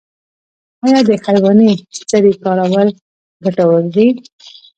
[0.85, 1.71] آیا د حیواني
[2.09, 2.87] سرې کارول
[3.43, 4.07] ګټور دي؟